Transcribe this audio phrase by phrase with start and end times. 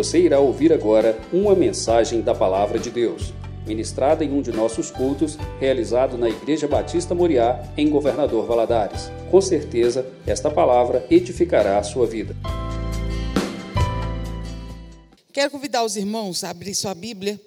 [0.00, 3.34] Você irá ouvir agora uma mensagem da Palavra de Deus,
[3.66, 9.10] ministrada em um de nossos cultos, realizado na Igreja Batista Moriá, em Governador Valadares.
[9.30, 12.34] Com certeza, esta palavra edificará a sua vida.
[15.34, 17.38] Quero convidar os irmãos a abrir sua Bíblia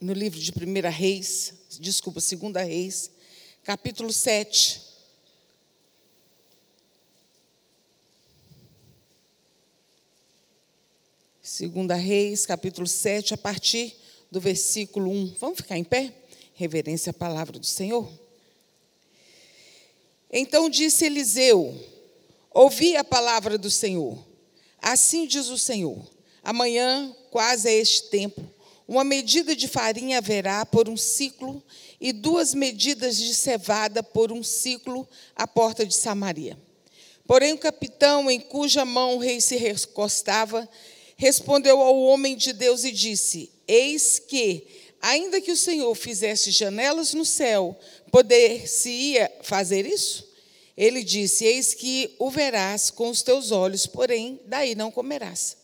[0.00, 3.08] no livro de 1 Reis, desculpa, 2 Reis,
[3.62, 4.93] capítulo 7.
[11.46, 13.94] Segunda Reis, capítulo 7, a partir
[14.30, 15.34] do versículo 1.
[15.38, 16.10] Vamos ficar em pé?
[16.54, 18.10] Reverência à palavra do Senhor.
[20.32, 21.78] Então disse Eliseu:
[22.50, 24.18] Ouvi a palavra do Senhor.
[24.80, 26.02] Assim diz o Senhor:
[26.42, 28.40] Amanhã, quase a este tempo,
[28.88, 31.62] uma medida de farinha haverá por um ciclo
[32.00, 36.58] e duas medidas de cevada por um ciclo à porta de Samaria.
[37.26, 40.66] Porém, o capitão em cuja mão o rei se recostava
[41.16, 44.66] respondeu ao homem de Deus e disse: Eis que,
[45.00, 47.78] ainda que o Senhor fizesse janelas no céu,
[48.10, 50.28] poder-se-ia fazer isso?
[50.76, 55.56] Ele disse: Eis que o verás com os teus olhos, porém daí não comerás.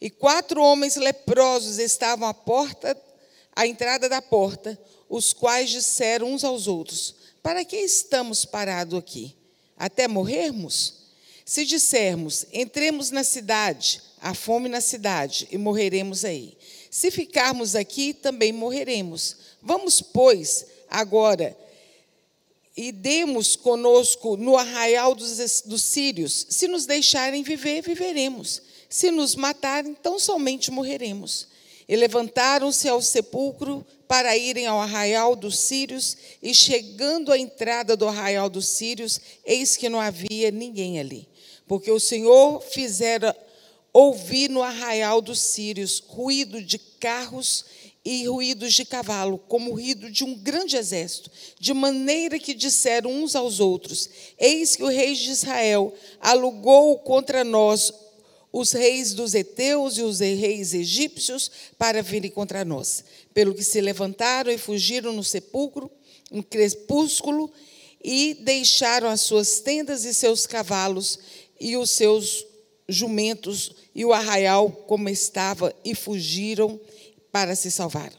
[0.00, 2.96] E quatro homens leprosos estavam à porta,
[3.54, 9.34] à entrada da porta, os quais disseram uns aos outros: Para que estamos parados aqui?
[9.76, 11.06] Até morrermos?
[11.44, 16.56] Se dissermos: Entremos na cidade, há fome na cidade e morreremos aí.
[16.90, 19.36] Se ficarmos aqui, também morreremos.
[19.62, 21.56] Vamos, pois, agora
[22.76, 26.46] e demos conosco no arraial dos, dos sírios.
[26.50, 28.60] Se nos deixarem viver, viveremos.
[28.88, 31.48] Se nos matarem, então somente morreremos.
[31.88, 38.06] E levantaram-se ao sepulcro para irem ao arraial dos sírios, e chegando à entrada do
[38.06, 41.28] arraial dos sírios, eis que não havia ninguém ali,
[41.66, 43.36] porque o Senhor fizera
[43.98, 47.64] ouvi no arraial dos sírios ruído de carros
[48.04, 53.10] e ruídos de cavalo, como o ruído de um grande exército, de maneira que disseram
[53.10, 57.90] uns aos outros: Eis que o rei de Israel alugou contra nós
[58.52, 63.02] os reis dos heteus e os reis egípcios para virem contra nós.
[63.32, 65.90] Pelo que se levantaram e fugiram no sepulcro,
[66.30, 67.50] no crepúsculo,
[68.04, 71.18] e deixaram as suas tendas e seus cavalos
[71.58, 72.44] e os seus
[72.88, 76.80] jumentos e o arraial como estava e fugiram
[77.32, 78.12] para se salvar.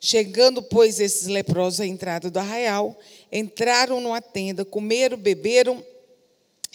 [0.00, 2.98] Chegando, pois, esses leprosos à entrada do arraial,
[3.30, 5.84] entraram numa tenda, comeram, beberam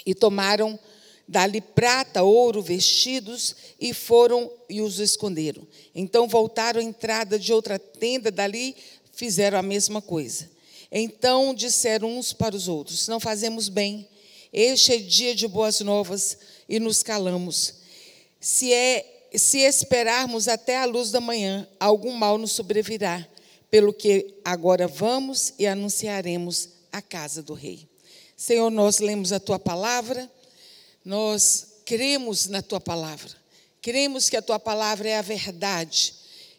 [0.06, 0.80] e tomaram
[1.28, 5.68] dali prata, ouro, vestidos e foram e os esconderam.
[5.94, 8.76] Então voltaram à entrada de outra tenda, dali
[9.12, 10.50] fizeram a mesma coisa.
[10.90, 14.08] Então disseram uns para os outros: Não fazemos bem,
[14.60, 16.36] este é dia de boas novas
[16.68, 17.76] e nos calamos.
[18.42, 23.28] Se, é, se esperarmos até a luz da manhã, algum mal nos sobrevirá,
[23.70, 27.88] pelo que agora vamos e anunciaremos a casa do rei.
[28.36, 30.28] Senhor, nós lemos a tua palavra,
[31.06, 33.30] nós cremos na tua palavra,
[33.80, 36.16] cremos que a tua palavra é a verdade.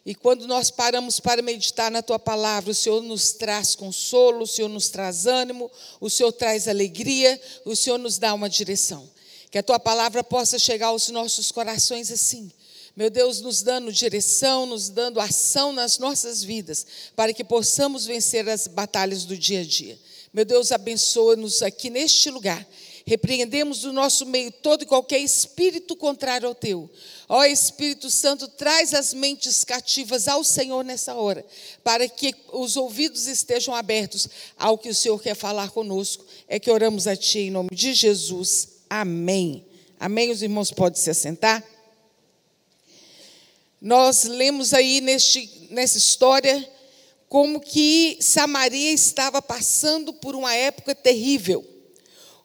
[0.09, 4.47] E quando nós paramos para meditar na tua palavra, o Senhor nos traz consolo, o
[4.47, 5.69] Senhor nos traz ânimo,
[6.01, 9.07] o Senhor traz alegria, o Senhor nos dá uma direção.
[9.51, 12.51] Que a tua palavra possa chegar aos nossos corações assim.
[12.95, 18.49] Meu Deus, nos dando direção, nos dando ação nas nossas vidas, para que possamos vencer
[18.49, 19.99] as batalhas do dia a dia.
[20.33, 22.67] Meu Deus, abençoa-nos aqui neste lugar.
[23.05, 26.89] Repreendemos do nosso meio todo e qualquer espírito contrário ao teu.
[27.27, 31.45] Ó Espírito Santo, traz as mentes cativas ao Senhor nessa hora,
[31.83, 34.27] para que os ouvidos estejam abertos
[34.57, 36.25] ao que o Senhor quer falar conosco.
[36.47, 38.69] É que oramos a Ti em nome de Jesus.
[38.89, 39.65] Amém.
[39.99, 40.31] Amém.
[40.31, 41.63] Os irmãos podem se assentar.
[43.81, 46.67] Nós lemos aí neste, nessa história
[47.29, 51.63] como que Samaria estava passando por uma época terrível.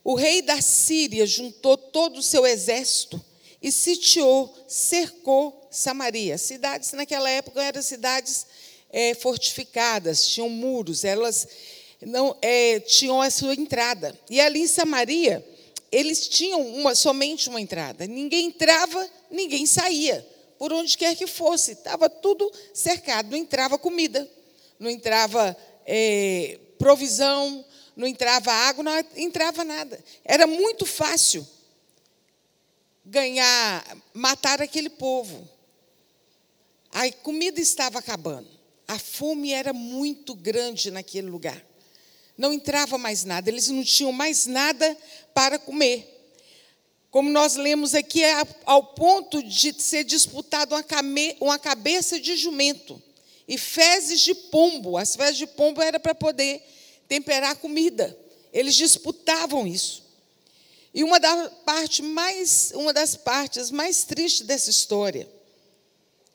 [0.05, 3.19] O rei da Síria juntou todo o seu exército
[3.63, 6.37] e sitiou, cercou Samaria.
[6.37, 8.47] Cidades naquela época eram cidades
[8.93, 11.49] é, fortificadas, tinham muros, elas
[12.03, 14.15] não é, tinham a sua entrada.
[14.29, 15.43] E ali em Samaria
[15.91, 18.07] eles tinham uma, somente uma entrada.
[18.07, 20.27] Ninguém entrava, ninguém saía.
[20.59, 23.31] Por onde quer que fosse, estava tudo cercado.
[23.31, 24.29] Não entrava comida,
[24.79, 25.57] não entrava
[25.87, 27.65] é, provisão,
[27.97, 30.03] não entrava água, não entrava nada.
[30.25, 31.47] Era muito fácil
[33.05, 35.49] ganhar, matar aquele povo.
[36.91, 38.49] A comida estava acabando.
[38.87, 41.65] A fome era muito grande naquele lugar
[42.37, 44.97] não entrava mais nada, eles não tinham mais nada
[45.33, 46.11] para comer.
[47.11, 50.75] como nós lemos aqui, é ao ponto de ser disputado
[51.41, 53.01] uma cabeça de jumento
[53.47, 54.97] e fezes de pombo.
[54.97, 56.61] As fezes de pombo era para poder
[57.09, 58.17] temperar comida.
[58.53, 60.05] Eles disputavam isso.
[60.95, 65.29] E uma, da parte mais, uma das partes mais tristes dessa história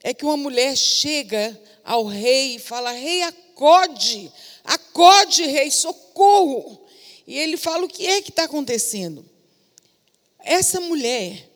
[0.04, 4.32] é que uma mulher chega ao rei e fala: Rei, acode,
[4.64, 6.86] acode, rei, socorro.
[7.26, 9.26] E ele fala: O que é que está acontecendo?
[10.40, 11.50] Essa mulher,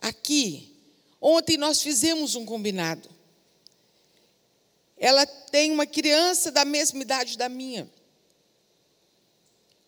[0.00, 0.76] aqui,
[1.20, 3.08] ontem nós fizemos um combinado.
[4.96, 7.90] Ela tem uma criança da mesma idade da minha.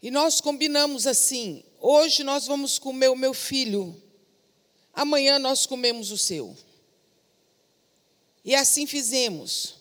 [0.02, 4.00] E nós combinamos assim: hoje nós vamos comer o meu filho,
[4.92, 6.56] amanhã nós comemos o seu.
[8.44, 9.74] E assim fizemos.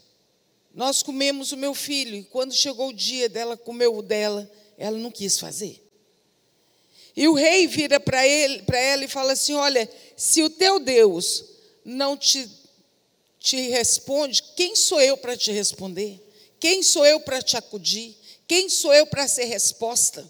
[0.74, 4.98] Nós comemos o meu filho, e quando chegou o dia dela comer o dela, ela
[4.98, 5.82] não quis fazer.
[7.16, 10.80] E o rei vira para ele, para ela e fala assim: "Olha, se o teu
[10.80, 11.46] Deus
[11.86, 12.50] não te
[13.46, 16.20] te responde, quem sou eu para te responder?
[16.60, 18.18] Quem sou eu para te acudir?
[18.48, 20.30] Quem sou eu para ser resposta?"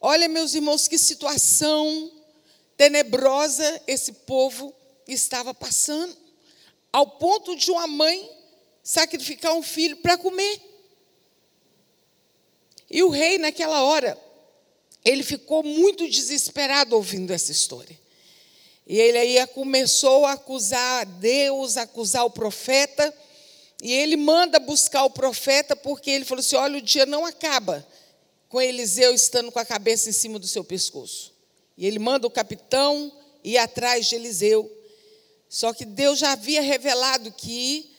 [0.00, 2.12] Olha, meus irmãos, que situação
[2.76, 4.72] tenebrosa esse povo
[5.06, 6.16] estava passando,
[6.92, 8.30] ao ponto de uma mãe
[8.82, 10.60] sacrificar um filho para comer.
[12.88, 14.16] E o rei, naquela hora,
[15.04, 17.98] ele ficou muito desesperado ouvindo essa história.
[18.86, 23.14] E ele aí começou a acusar Deus, a acusar o profeta,
[23.80, 27.86] e ele manda buscar o profeta, porque ele falou assim: olha, o dia não acaba
[28.48, 31.32] com Eliseu estando com a cabeça em cima do seu pescoço.
[31.76, 33.12] E ele manda o capitão
[33.44, 34.70] ir atrás de Eliseu.
[35.48, 37.90] Só que Deus já havia revelado que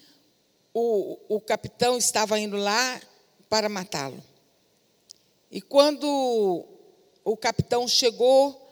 [0.74, 3.02] o, o capitão estava indo lá
[3.48, 4.22] para matá-lo.
[5.50, 6.66] E quando
[7.24, 8.70] o capitão chegou,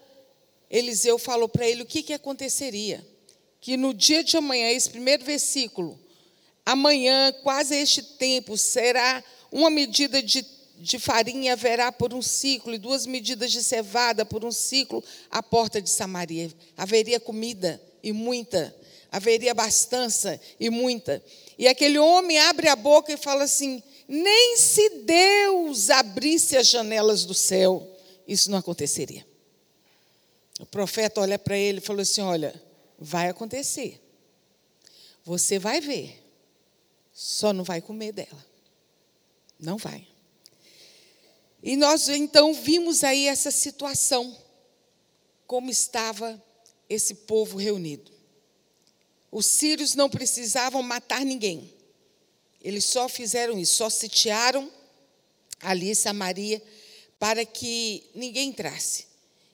[0.70, 3.06] Eliseu falou para ele o que, que aconteceria.
[3.62, 5.98] Que no dia de amanhã, esse primeiro versículo,
[6.68, 10.46] amanhã, quase este tempo, será uma medida de,
[10.78, 15.42] de farinha haverá por um ciclo, e duas medidas de cevada por um ciclo à
[15.42, 16.52] porta de Samaria.
[16.76, 18.76] Haveria comida e muita,
[19.10, 21.24] haveria bastança e muita.
[21.58, 27.24] E aquele homem abre a boca e fala assim: nem se Deus abrisse as janelas
[27.24, 27.98] do céu,
[28.28, 29.26] isso não aconteceria.
[30.60, 32.62] O profeta olha para ele e falou assim: Olha,
[33.00, 34.02] vai acontecer.
[35.24, 36.27] Você vai ver,
[37.20, 38.46] só não vai comer dela.
[39.60, 40.08] Não vai.
[41.64, 44.38] E nós então vimos aí essa situação,
[45.48, 46.40] como estava
[46.88, 48.12] esse povo reunido.
[49.32, 51.74] Os sírios não precisavam matar ninguém.
[52.62, 54.72] Eles só fizeram isso, só sitiaram
[55.60, 56.62] ali Samaria
[57.18, 59.08] para que ninguém entrasse.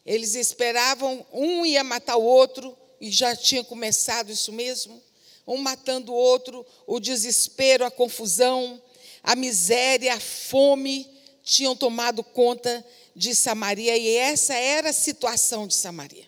[0.06, 5.02] Eles esperavam, um ia matar o outro, e já tinha começado isso mesmo,
[5.46, 8.82] um matando o outro, o desespero, a confusão,
[9.22, 11.10] a miséria, a fome
[11.44, 12.86] tinham tomado conta
[13.16, 16.28] de Samaria, e essa era a situação de Samaria.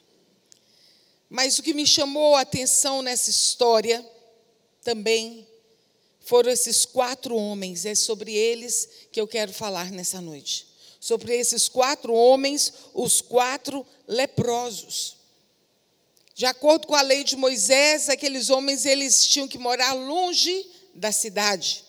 [1.30, 4.06] Mas o que me chamou a atenção nessa história
[4.84, 5.48] também
[6.22, 10.68] foram esses quatro homens, é sobre eles que eu quero falar nessa noite.
[11.00, 15.15] Sobre esses quatro homens, os quatro leprosos.
[16.36, 21.10] De acordo com a lei de Moisés, aqueles homens eles tinham que morar longe da
[21.10, 21.86] cidade,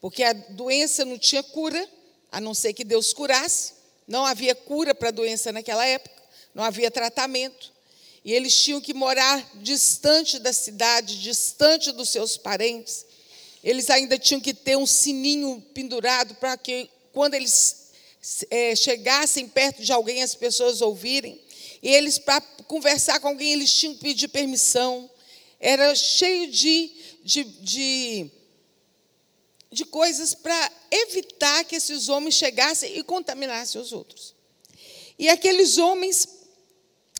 [0.00, 1.86] porque a doença não tinha cura,
[2.32, 3.74] a não ser que Deus curasse.
[4.08, 6.16] Não havia cura para a doença naquela época,
[6.54, 7.70] não havia tratamento.
[8.24, 13.04] E eles tinham que morar distante da cidade, distante dos seus parentes.
[13.62, 17.90] Eles ainda tinham que ter um sininho pendurado para que, quando eles
[18.50, 21.38] é, chegassem perto de alguém, as pessoas ouvirem.
[21.82, 25.10] E eles, para conversar com alguém, eles tinham que pedir permissão.
[25.58, 26.92] Era cheio de,
[27.24, 28.30] de, de,
[29.70, 34.34] de coisas para evitar que esses homens chegassem e contaminassem os outros.
[35.18, 36.28] E aqueles homens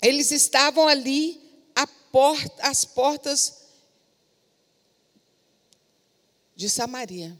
[0.02, 1.40] eles estavam ali
[2.10, 3.56] porta, às portas
[6.54, 7.36] de Samaria.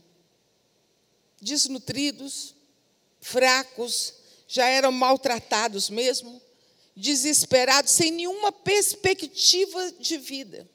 [1.41, 2.55] Desnutridos,
[3.21, 4.15] fracos,
[4.47, 6.41] já eram maltratados mesmo,
[7.01, 10.69] desesperados, sem nenhuma perspectiva de vida.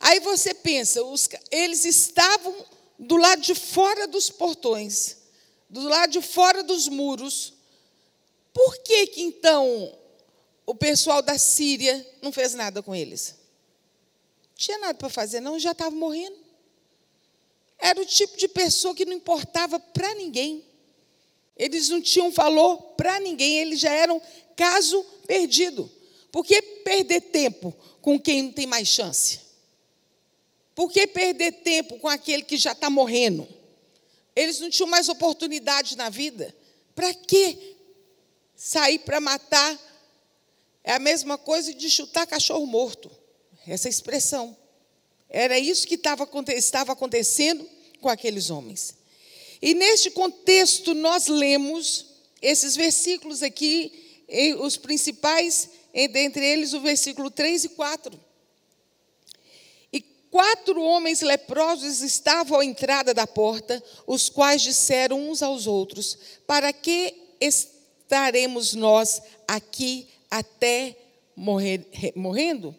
[0.00, 2.54] Aí você pensa, os, eles estavam
[2.98, 5.18] do lado de fora dos portões,
[5.68, 7.54] do lado de fora dos muros.
[8.52, 9.96] Por que que então
[10.66, 13.36] o pessoal da Síria não fez nada com eles.
[14.42, 16.36] Não tinha nada para fazer, não, já estava morrendo.
[17.78, 20.65] Era o tipo de pessoa que não importava para ninguém.
[21.56, 24.20] Eles não tinham valor para ninguém, eles já eram
[24.54, 25.90] caso perdido.
[26.30, 29.40] Por que perder tempo com quem não tem mais chance?
[30.74, 33.48] Por que perder tempo com aquele que já está morrendo?
[34.34, 36.54] Eles não tinham mais oportunidade na vida.
[36.94, 37.76] Para que
[38.54, 39.78] sair para matar?
[40.84, 43.10] É a mesma coisa de chutar cachorro morto.
[43.66, 44.54] Essa expressão.
[45.30, 47.66] Era isso que estava, estava acontecendo
[48.00, 48.94] com aqueles homens.
[49.60, 52.06] E neste contexto, nós lemos
[52.42, 54.24] esses versículos aqui,
[54.60, 55.70] os principais,
[56.12, 58.26] dentre eles o versículo 3 e 4
[60.36, 66.74] quatro homens leprosos estavam à entrada da porta, os quais disseram uns aos outros: Para
[66.74, 70.94] que estaremos nós aqui até
[71.34, 72.76] morrer, morrendo?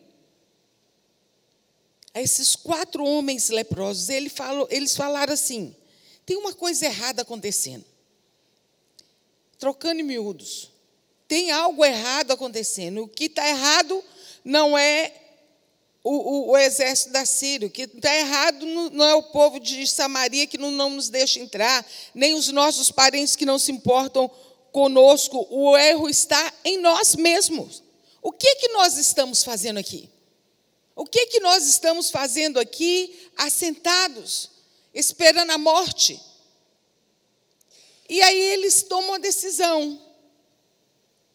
[2.14, 5.76] Esses quatro homens leprosos, ele falou, eles falaram assim:
[6.28, 7.86] tem uma coisa errada acontecendo.
[9.58, 10.70] Trocando em miúdos.
[11.26, 13.04] Tem algo errado acontecendo.
[13.04, 14.04] O que está errado
[14.44, 15.14] não é
[16.04, 17.70] o, o, o, exército da Síria.
[17.70, 21.40] O que está errado não é o povo de Samaria que não, não nos deixa
[21.40, 24.30] entrar, nem os nossos parentes que não se importam
[24.74, 25.48] conosco.
[25.50, 27.82] O erro está em nós mesmos.
[28.22, 30.10] O que, que nós estamos fazendo aqui?
[30.94, 34.57] O que, que nós estamos fazendo aqui, assentados,
[35.00, 36.20] esperando a morte?
[38.10, 40.02] E aí eles tomam a decisão.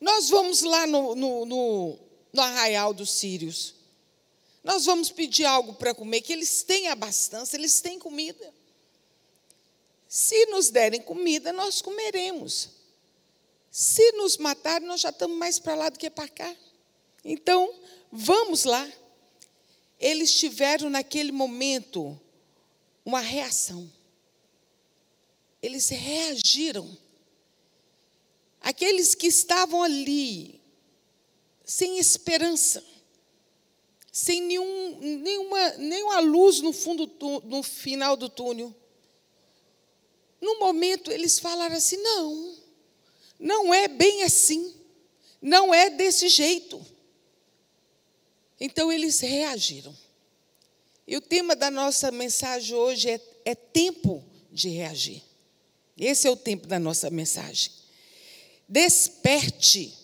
[0.00, 1.99] Nós vamos lá no, no, no,
[2.33, 3.75] no arraial dos sírios.
[4.64, 8.52] Nós vamos pedir algo para comer, que eles têm abastança, eles têm comida.
[10.09, 12.71] Se nos derem comida, nós comeremos.
[13.71, 16.57] Se nos matarem, nós já estamos mais para lá do que para cá.
[17.25, 17.73] Então,
[18.11, 18.90] vamos lá.
[19.99, 22.21] Eles tiveram naquele momento
[23.04, 23.90] uma reação.
[25.62, 26.97] Eles reagiram.
[28.61, 30.61] Aqueles que estavam ali,
[31.64, 32.85] sem esperança,
[34.12, 37.11] sem nenhum, nenhuma, nenhuma luz no, fundo,
[37.44, 38.75] no final do túnel.
[40.40, 42.56] No momento, eles falaram assim: não,
[43.38, 44.75] não é bem assim,
[45.40, 46.85] não é desse jeito.
[48.61, 49.97] Então, eles reagiram.
[51.12, 55.23] E o tema da nossa mensagem hoje é, é tempo de reagir.
[55.95, 57.71] Esse é o tempo da nossa mensagem.
[58.66, 59.95] Desperte,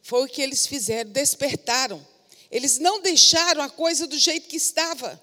[0.00, 2.02] foi o que eles fizeram, despertaram.
[2.50, 5.22] Eles não deixaram a coisa do jeito que estava.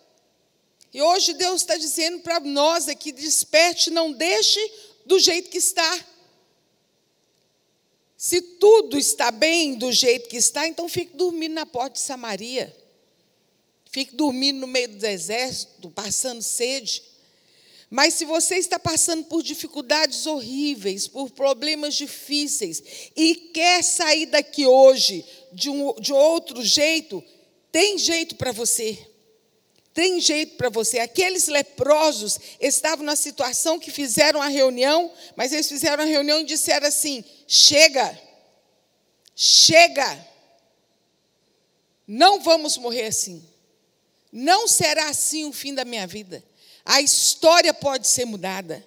[0.93, 4.59] E hoje Deus está dizendo para nós aqui: desperte, não deixe
[5.03, 6.05] do jeito que está.
[8.15, 12.82] Se tudo está bem do jeito que está, então fique dormindo na porta de Samaria.
[13.93, 17.03] Fique dormindo no meio do deserto, passando sede.
[17.91, 22.81] Mas se você está passando por dificuldades horríveis, por problemas difíceis,
[23.15, 27.23] e quer sair daqui hoje de, um, de outro jeito,
[27.71, 28.97] tem jeito para você.
[29.93, 30.97] Tem jeito para você.
[30.97, 36.45] Aqueles leprosos estavam na situação que fizeram a reunião, mas eles fizeram a reunião e
[36.45, 38.19] disseram assim: chega,
[39.35, 40.27] chega,
[42.07, 43.52] não vamos morrer assim.
[44.35, 46.43] Não será assim o fim da minha vida.
[46.83, 48.83] A história pode ser mudada.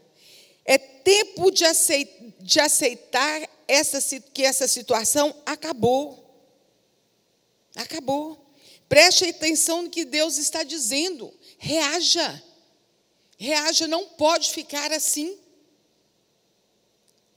[0.64, 1.64] É tempo de
[2.60, 6.34] aceitar, essa, que essa situação acabou.
[7.76, 8.44] Acabou.
[8.88, 11.32] Preste atenção no que Deus está dizendo.
[11.58, 12.42] Reaja.
[13.38, 15.38] Reaja, não pode ficar assim.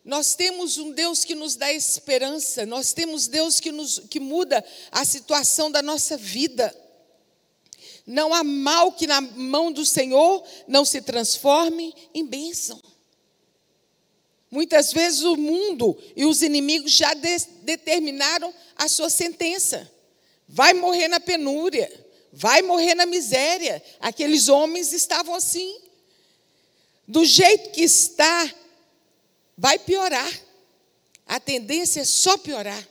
[0.04, 4.66] Nós temos um Deus que nos dá esperança, nós temos Deus que, nos, que muda
[4.92, 6.76] a situação da nossa vida.
[8.10, 12.82] Não há mal que na mão do Senhor não se transforme em bênção.
[14.50, 19.88] Muitas vezes o mundo e os inimigos já de, determinaram a sua sentença
[20.48, 21.88] vai morrer na penúria,
[22.34, 23.82] vai morrer na miséria.
[24.00, 25.80] Aqueles homens estavam assim.
[27.08, 28.52] Do jeito que está,
[29.56, 30.32] vai piorar.
[31.28, 32.88] A tendência é só piorar.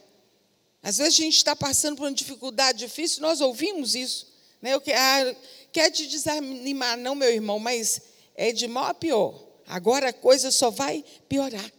[0.81, 4.28] Às vezes a gente está passando por uma dificuldade difícil, nós ouvimos isso.
[4.61, 4.73] Né?
[4.73, 5.35] Eu ah,
[5.71, 8.01] quero te desanimar, não, meu irmão, mas
[8.35, 9.47] é de mal a pior.
[9.67, 11.71] Agora a coisa só vai piorar.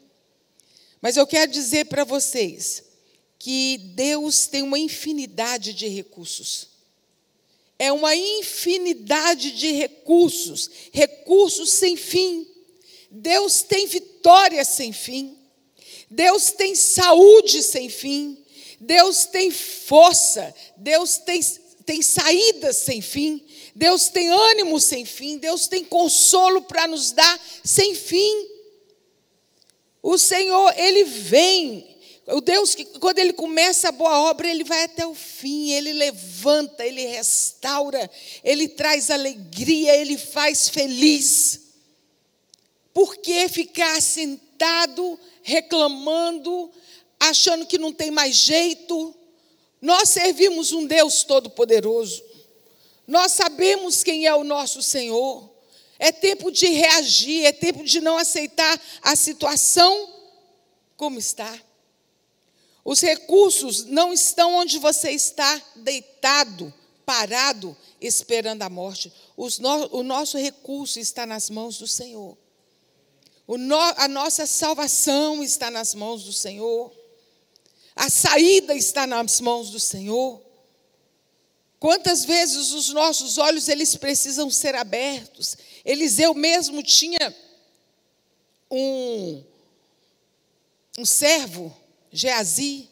[1.00, 2.84] Mas eu quero dizer para vocês,
[3.40, 6.68] que Deus tem uma infinidade de recursos.
[7.78, 12.46] É uma infinidade de recursos, recursos sem fim.
[13.10, 15.38] Deus tem vitória sem fim.
[16.10, 18.36] Deus tem saúde sem fim.
[18.78, 20.54] Deus tem força.
[20.76, 21.40] Deus tem,
[21.90, 23.44] tem saídas sem fim.
[23.74, 25.38] Deus tem ânimo sem fim.
[25.38, 28.48] Deus tem consolo para nos dar sem fim.
[30.00, 34.84] O Senhor, Ele vem O Deus que, quando Ele começa a boa obra, Ele vai
[34.84, 38.08] até o fim, Ele levanta, Ele restaura,
[38.44, 41.60] Ele traz alegria, Ele faz feliz.
[42.94, 46.70] Por que ficar sentado, reclamando,
[47.18, 49.19] achando que não tem mais jeito?
[49.80, 52.22] Nós servimos um Deus todo-poderoso.
[53.06, 55.50] Nós sabemos quem é o nosso Senhor.
[55.98, 60.08] É tempo de reagir, é tempo de não aceitar a situação
[60.96, 61.60] como está.
[62.84, 66.72] Os recursos não estão onde você está deitado,
[67.04, 69.12] parado, esperando a morte.
[69.58, 72.36] No, o nosso recurso está nas mãos do Senhor.
[73.46, 76.92] No, a nossa salvação está nas mãos do Senhor.
[77.94, 80.40] A saída está nas mãos do Senhor.
[81.78, 85.56] Quantas vezes os nossos olhos eles precisam ser abertos?
[85.84, 87.34] Eliseu mesmo tinha
[88.70, 89.42] um,
[90.98, 91.74] um servo,
[92.12, 92.88] Geazi,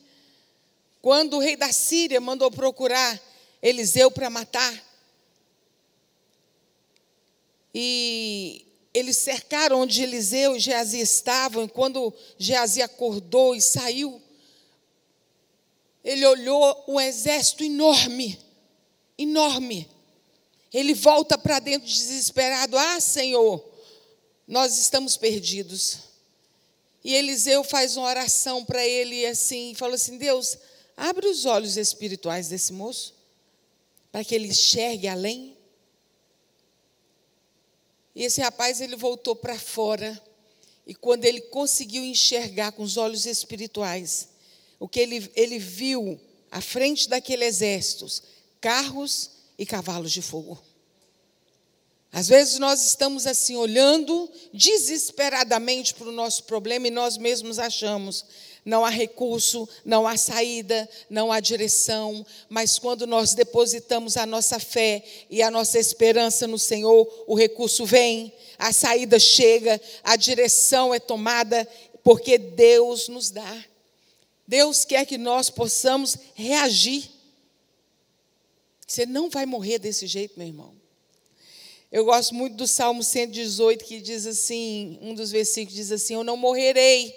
[1.02, 3.20] quando o rei da Síria mandou procurar
[3.62, 4.84] Eliseu para matar.
[7.74, 8.64] E
[8.94, 14.20] eles cercaram onde Eliseu e Geazi estavam, e quando Geazi acordou e saiu,
[16.04, 18.38] ele olhou um exército enorme
[19.18, 19.88] enorme.
[20.72, 23.62] Ele volta para dentro desesperado: Ah, Senhor,
[24.46, 25.98] nós estamos perdidos.
[27.02, 30.56] E Eliseu faz uma oração para ele assim, falou assim: Deus,
[30.96, 33.14] abre os olhos espirituais desse moço,
[34.12, 35.56] para que ele enxergue além.
[38.14, 40.20] E esse rapaz ele voltou para fora,
[40.86, 44.28] e quando ele conseguiu enxergar com os olhos espirituais,
[44.78, 46.18] o que ele, ele viu
[46.50, 48.06] à frente daquele exército
[48.60, 50.58] carros e cavalos de fogo.
[52.10, 58.24] Às vezes nós estamos assim olhando desesperadamente para o nosso problema e nós mesmos achamos
[58.68, 64.60] não há recurso, não há saída, não há direção, mas quando nós depositamos a nossa
[64.60, 70.92] fé e a nossa esperança no Senhor, o recurso vem, a saída chega, a direção
[70.92, 71.66] é tomada,
[72.04, 73.64] porque Deus nos dá.
[74.48, 77.10] Deus quer que nós possamos reagir.
[78.86, 80.74] Você não vai morrer desse jeito, meu irmão.
[81.92, 86.24] Eu gosto muito do Salmo 118, que diz assim: um dos versículos diz assim: Eu
[86.24, 87.14] não morrerei,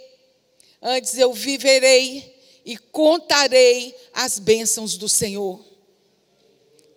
[0.82, 5.63] antes eu viverei e contarei as bênçãos do Senhor.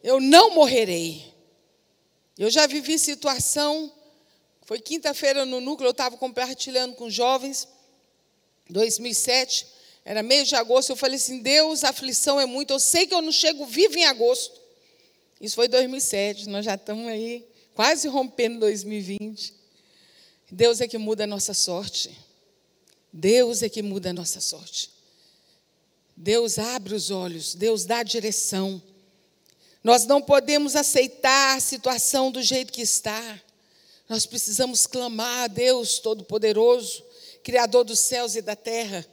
[0.03, 1.33] Eu não morrerei.
[2.37, 3.93] Eu já vivi situação,
[4.63, 7.69] foi quinta-feira no núcleo, eu estava compartilhando com jovens,
[8.69, 9.74] 2007,
[10.05, 13.15] era mês de agosto, eu falei assim: Deus, a aflição é muito, eu sei que
[13.15, 14.61] eu não chego vivo em agosto.
[15.41, 19.55] Isso foi 2007, nós já estamos aí quase rompendo 2020.
[20.51, 22.17] Deus é que muda a nossa sorte.
[23.13, 24.91] Deus é que muda a nossa sorte.
[26.17, 28.81] Deus abre os olhos, Deus dá a direção.
[29.83, 33.41] Nós não podemos aceitar a situação do jeito que está.
[34.09, 37.05] Nós precisamos clamar a Deus Todo-Poderoso,
[37.43, 39.05] Criador dos céus e da terra.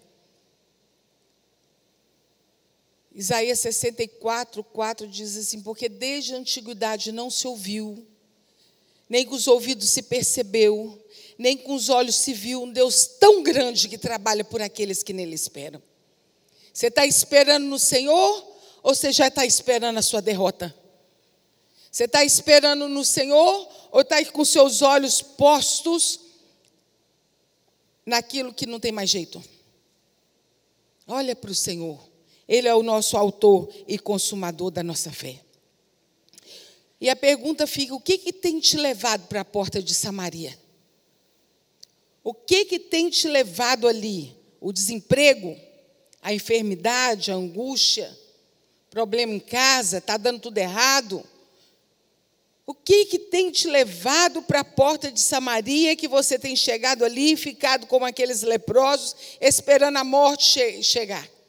[3.14, 8.08] Isaías 64, 4 diz assim: Porque desde a antiguidade não se ouviu,
[9.10, 10.98] nem com os ouvidos se percebeu,
[11.38, 15.12] nem com os olhos se viu um Deus tão grande que trabalha por aqueles que
[15.12, 15.82] nele esperam.
[16.74, 18.48] Você está esperando no Senhor
[18.82, 20.74] ou você já está esperando a sua derrota?
[21.92, 26.22] Você está esperando no Senhor ou está com seus olhos postos
[28.06, 29.44] naquilo que não tem mais jeito?
[31.06, 32.11] Olha para o Senhor.
[32.52, 35.40] Ele é o nosso autor e consumador da nossa fé.
[37.00, 40.60] E a pergunta fica: o que, que tem te levado para a porta de Samaria?
[42.22, 44.36] O que, que tem te levado ali?
[44.60, 45.58] O desemprego?
[46.22, 47.32] A enfermidade?
[47.32, 48.14] A angústia?
[48.90, 50.00] Problema em casa?
[50.00, 51.24] Está dando tudo errado?
[52.66, 57.06] O que, que tem te levado para a porta de Samaria que você tem chegado
[57.06, 61.41] ali e ficado como aqueles leprosos, esperando a morte che chegar?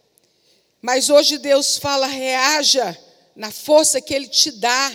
[0.82, 2.98] Mas hoje Deus fala: reaja
[3.36, 4.92] na força que Ele te dá.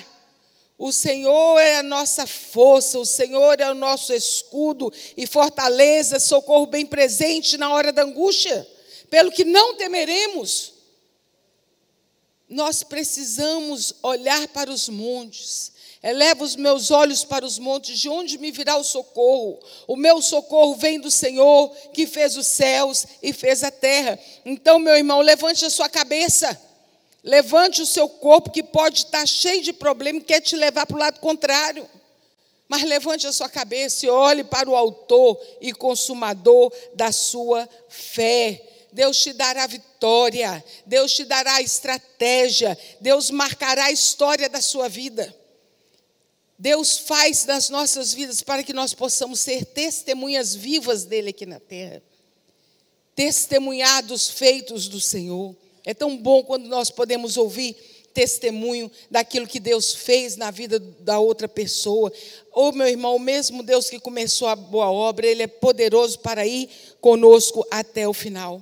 [0.78, 6.68] O Senhor é a nossa força, o Senhor é o nosso escudo e fortaleza, socorro
[6.68, 8.68] bem presente na hora da angústia,
[9.10, 10.74] pelo que não temeremos.
[12.48, 15.72] Nós precisamos olhar para os montes,
[16.08, 19.60] Eleva os meus olhos para os montes, de onde me virá o socorro?
[19.86, 24.18] O meu socorro vem do Senhor, que fez os céus e fez a terra.
[24.46, 26.58] Então, meu irmão, levante a sua cabeça,
[27.22, 30.96] levante o seu corpo, que pode estar cheio de problema e quer te levar para
[30.96, 31.86] o lado contrário.
[32.70, 38.62] Mas levante a sua cabeça e olhe para o Autor e Consumador da sua fé.
[38.94, 45.36] Deus te dará vitória, Deus te dará estratégia, Deus marcará a história da sua vida.
[46.58, 51.60] Deus faz nas nossas vidas para que nós possamos ser testemunhas vivas dele aqui na
[51.60, 52.02] terra.
[53.16, 55.56] Testemunhar dos feitos do Senhor.
[55.86, 57.76] É tão bom quando nós podemos ouvir
[58.14, 62.12] testemunho daquilo que Deus fez na vida da outra pessoa.
[62.52, 66.20] Ou, oh, meu irmão, o mesmo Deus que começou a boa obra, Ele é poderoso
[66.20, 68.60] para ir conosco até o final.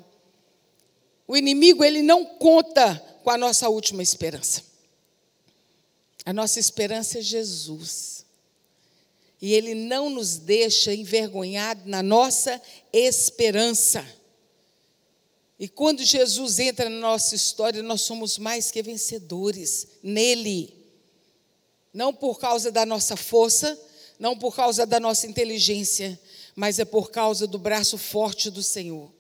[1.28, 4.75] O inimigo, ele não conta com a nossa última esperança.
[6.26, 8.26] A nossa esperança é Jesus.
[9.42, 12.60] E Ele não nos deixa envergonhados na nossa
[12.92, 14.06] esperança.
[15.60, 20.74] E quando Jesus entra na nossa história, nós somos mais que vencedores nele.
[21.94, 23.80] Não por causa da nossa força,
[24.20, 26.20] não por causa da nossa inteligência,
[26.56, 29.12] mas é por causa do braço forte do Senhor.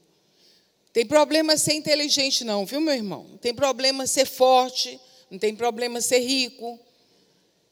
[0.91, 3.25] Tem problema ser inteligente, não, viu, meu irmão?
[3.29, 6.79] Não tem problema ser forte, não tem problema ser rico.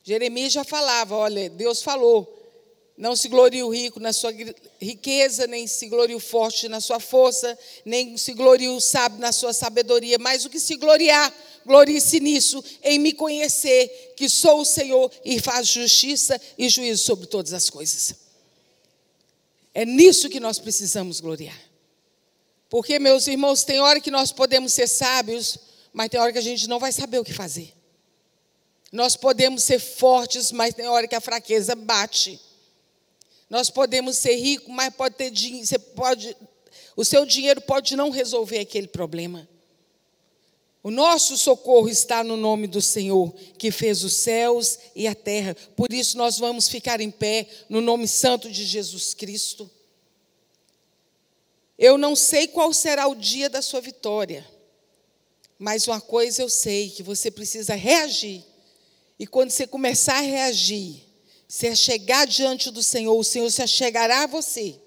[0.04, 2.44] Jeremias já falava: olha, Deus falou,
[2.98, 4.32] não se glorie o rico na sua
[4.80, 9.32] riqueza, nem se glorie o forte na sua força, nem se glorie o sábio na
[9.32, 11.34] sua sabedoria, mas o que se gloriar,
[11.66, 17.26] glorie-se nisso, em me conhecer, que sou o Senhor e faz justiça e juízo sobre
[17.26, 18.16] todas as coisas.
[19.74, 21.60] É nisso que nós precisamos gloriar.
[22.70, 25.58] Porque, meus irmãos, tem hora que nós podemos ser sábios,
[25.92, 27.74] mas tem hora que a gente não vai saber o que fazer.
[28.94, 32.40] Nós podemos ser fortes, mas tem hora que a fraqueza bate.
[33.50, 36.38] Nós podemos ser ricos, mas pode ter dinheiro, você pode,
[36.96, 39.50] o seu dinheiro pode não resolver aquele problema.
[40.84, 45.56] O nosso socorro está no nome do Senhor, que fez os céus e a terra.
[45.76, 49.68] Por isso nós vamos ficar em pé no nome santo de Jesus Cristo.
[51.80, 54.48] Eu não sei qual será o dia da sua vitória,
[55.58, 58.53] mas uma coisa eu sei, que você precisa reagir.
[59.24, 61.02] E quando você começar a reagir,
[61.48, 64.78] se chegar diante do Senhor, o Senhor se achegará a você.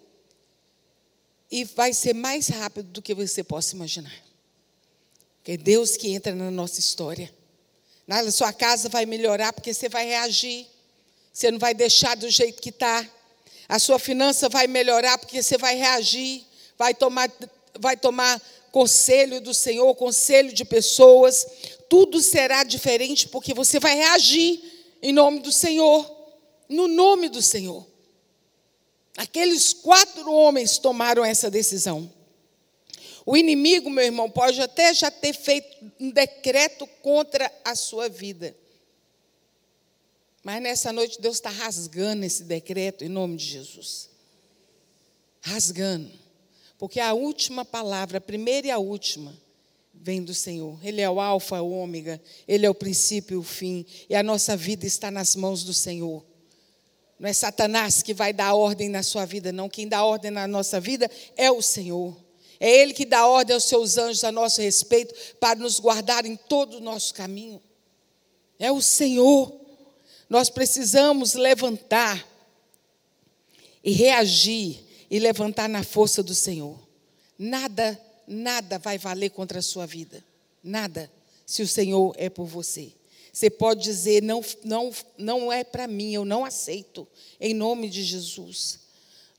[1.51, 4.13] E vai ser mais rápido do que você possa imaginar.
[5.43, 7.35] Que é Deus que entra na nossa história.
[8.07, 10.67] Na sua casa vai melhorar porque você vai reagir.
[11.33, 13.09] Você não vai deixar do jeito que está.
[13.67, 16.45] A sua finança vai melhorar porque você vai reagir.
[16.77, 17.33] Vai tomar,
[17.81, 18.39] vai tomar
[18.71, 21.47] conselho do Senhor, conselho de pessoas.
[21.89, 24.61] Tudo será diferente porque você vai reagir
[25.03, 26.17] em nome do Senhor
[26.69, 27.87] no nome do Senhor.
[29.17, 32.13] Aqueles quatro homens tomaram essa decisão.
[33.25, 38.55] O inimigo, meu irmão, pode até já ter feito um decreto contra a sua vida.
[40.45, 44.11] Mas nessa noite Deus está rasgando esse decreto em nome de Jesus.
[45.41, 46.13] Rasgando.
[46.79, 49.35] Porque a última palavra, a primeira e a última,
[50.03, 50.79] vem do Senhor.
[50.85, 53.85] Ele é o Alfa, o Ômega, Ele é o princípio e o fim.
[54.09, 56.25] E a nossa vida está nas mãos do Senhor.
[57.19, 59.69] Não é Satanás que vai dar ordem na sua vida, não.
[59.69, 62.17] Quem dá ordem na nossa vida é o Senhor.
[62.61, 66.37] É Ele que dá ordem aos seus anjos a nosso respeito para nos guardar em
[66.37, 67.63] todo o nosso caminho.
[68.59, 69.61] É o Senhor.
[70.29, 72.27] Nós precisamos levantar
[73.83, 76.79] e reagir e levantar na força do Senhor.
[77.39, 80.25] Nada, nada vai valer contra a sua vida.
[80.63, 81.11] Nada,
[81.45, 82.93] se o Senhor é por você.
[83.33, 87.07] Você pode dizer: não, não, não é para mim, eu não aceito,
[87.41, 88.81] em nome de Jesus.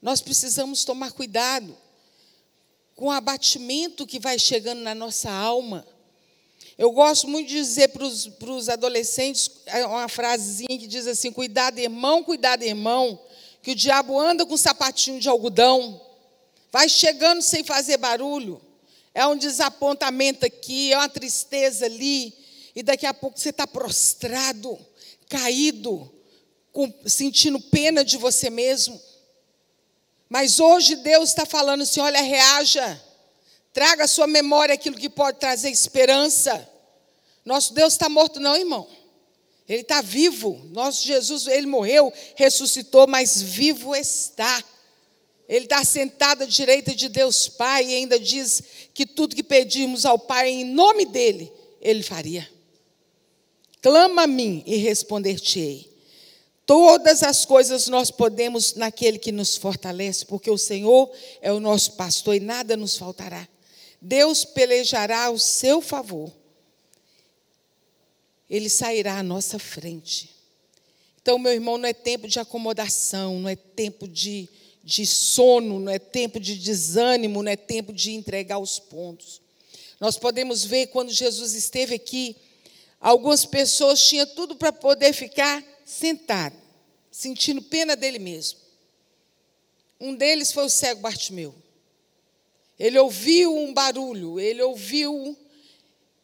[0.02, 1.76] Nós precisamos tomar cuidado
[2.96, 5.86] com o abatimento que vai chegando na nossa alma.
[6.78, 11.80] Eu gosto muito de dizer para os, adolescentes é uma frasezinha que diz assim: cuidado,
[11.80, 13.20] irmão, cuidado, irmão,
[13.64, 16.00] que o diabo anda com um sapatinho de algodão,
[16.72, 18.62] vai chegando sem fazer barulho,
[19.18, 22.32] é um desapontamento aqui, é uma tristeza ali,
[22.76, 24.78] e daqui a pouco você está prostrado,
[25.28, 26.08] caído,
[26.72, 29.02] com, sentindo pena de você mesmo.
[30.30, 33.04] Mas hoje Deus está falando assim: olha, reaja,
[33.74, 36.70] traga à sua memória aquilo que pode trazer esperança.
[37.44, 38.88] Nosso Deus está morto, não, irmão.
[39.68, 40.62] Ele está vivo.
[40.66, 44.64] Nosso Jesus, ele morreu, ressuscitou, mas vivo está.
[45.48, 48.62] Ele está sentado à direita de Deus Pai e ainda diz
[48.94, 52.48] que tudo que pedimos ao Pai em nome dele, ele faria.
[53.82, 55.90] Clama a mim e responder-te-ei.
[56.66, 61.10] Todas as coisas nós podemos naquele que nos fortalece, porque o Senhor
[61.42, 63.48] é o nosso pastor e nada nos faltará.
[64.02, 66.30] Deus pelejará ao seu favor.
[68.50, 70.30] Ele sairá à nossa frente.
[71.22, 74.50] Então, meu irmão, não é tempo de acomodação, não é tempo de,
[74.88, 79.42] de sono, não é tempo de desânimo, não é tempo de entregar os pontos.
[80.00, 82.38] Nós podemos ver quando Jesus esteve aqui,
[82.98, 86.56] algumas pessoas tinham tudo para poder ficar sentado,
[87.12, 88.60] sentindo pena dele mesmo.
[90.00, 91.54] Um deles foi o cego Bartimeu.
[92.80, 95.38] Ele ouviu um barulho, ele ouviu,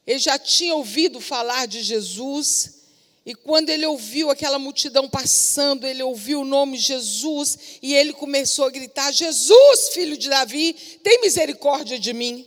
[0.08, 2.83] ele já tinha ouvido falar de Jesus,
[3.26, 8.66] e quando ele ouviu aquela multidão passando, ele ouviu o nome Jesus, e ele começou
[8.66, 12.46] a gritar: Jesus, filho de Davi, tem misericórdia de mim.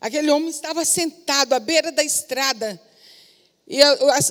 [0.00, 2.80] Aquele homem estava sentado à beira da estrada,
[3.68, 3.80] e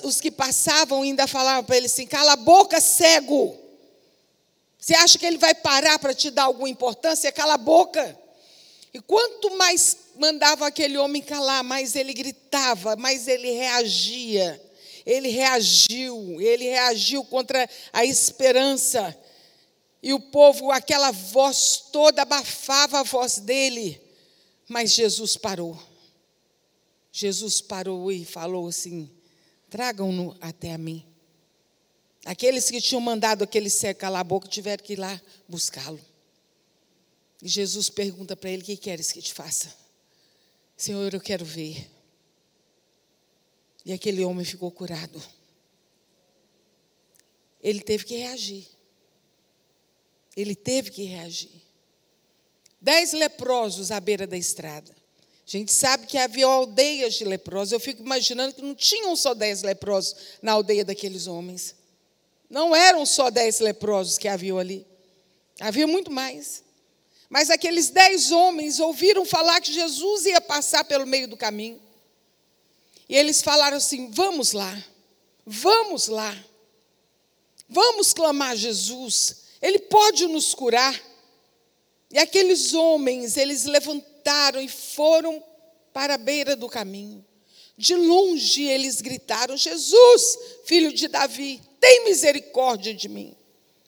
[0.03, 3.59] os que passavam ainda falavam para ele assim: cala a boca, cego.
[4.79, 7.31] Você acha que ele vai parar para te dar alguma importância?
[7.31, 8.19] Cala a boca.
[8.93, 14.61] E quanto mais mandava aquele homem calar, mais ele gritava, mais ele reagia.
[15.05, 19.17] Ele reagiu, ele reagiu contra a esperança.
[20.01, 24.01] E o povo, aquela voz toda, abafava a voz dele.
[24.67, 25.81] Mas Jesus parou.
[27.11, 29.09] Jesus parou e falou assim:
[29.69, 31.05] tragam-no até a mim.
[32.25, 35.99] Aqueles que tinham mandado aquele cego calar a boca tiveram que ir lá buscá-lo.
[37.41, 39.73] E Jesus pergunta para ele: O que queres que te faça?
[40.75, 41.92] Senhor, eu quero ver.
[43.85, 45.21] E aquele homem ficou curado.
[47.61, 48.67] Ele teve que reagir.
[50.35, 51.61] Ele teve que reagir.
[52.81, 54.91] Dez leprosos à beira da estrada.
[55.45, 57.73] A gente sabe que havia aldeias de leprosos.
[57.73, 61.75] Eu fico imaginando que não tinham só dez leprosos na aldeia daqueles homens.
[62.49, 64.85] Não eram só dez leprosos que haviam ali.
[65.59, 66.63] Havia muito mais.
[67.29, 71.81] Mas aqueles dez homens ouviram falar que Jesus ia passar pelo meio do caminho.
[73.13, 74.83] E eles falaram assim: vamos lá,
[75.45, 76.35] vamos lá,
[77.69, 80.99] vamos clamar a Jesus, Ele pode nos curar.
[82.09, 85.43] E aqueles homens, eles levantaram e foram
[85.93, 87.23] para a beira do caminho.
[87.77, 93.37] De longe eles gritaram: Jesus, filho de Davi, tem misericórdia de mim,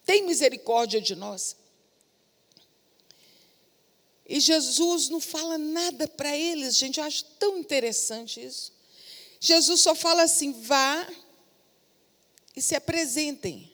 [0.04, 1.56] tem misericórdia de nós.
[4.24, 8.75] E Jesus não fala nada para eles, gente, eu acho tão interessante isso.
[9.40, 11.06] Jesus só fala assim: vá
[12.54, 13.72] e se apresentem